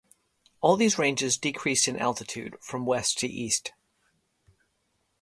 [0.61, 3.71] All these ranges decrease in altitude from west to east.